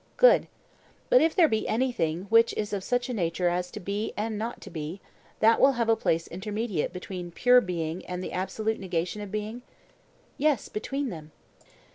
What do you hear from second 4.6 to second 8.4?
to be, that will have a place intermediate between pure being and the